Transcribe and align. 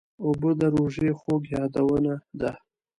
اوبه 0.23 0.49
د 0.59 0.61
روژې 0.73 1.09
خوږ 1.19 1.41
یادونه 1.55 2.13
ده. 2.39 2.51